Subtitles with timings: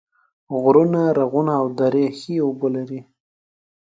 [0.61, 3.01] غرونه، رغونه او درې ښې اوبه لري